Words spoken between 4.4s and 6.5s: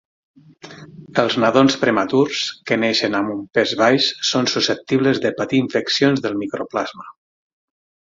susceptibles de patir infeccions del